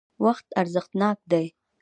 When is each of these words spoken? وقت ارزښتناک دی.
وقت 0.25 0.47
ارزښتناک 0.61 1.17
دی. 1.31 1.45